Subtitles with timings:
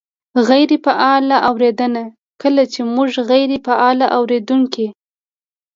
[0.37, 2.03] -غیرې فعاله اورېدنه:
[2.41, 4.87] کله چې مونږ غیرې فعال اورېدونکي